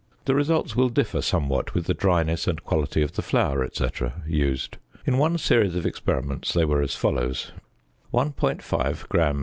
[0.25, 4.79] The results will differ somewhat with the dryness and quality of the flour, etc., used;
[5.05, 7.51] in one series of experiments they were as follows:
[9.07, 9.39] Gram.